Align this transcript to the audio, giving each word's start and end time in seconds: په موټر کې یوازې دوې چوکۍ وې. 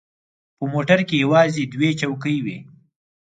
په 0.57 0.63
موټر 0.73 0.99
کې 1.07 1.15
یوازې 1.25 1.63
دوې 1.73 1.89
چوکۍ 1.99 2.37
وې. 2.45 2.57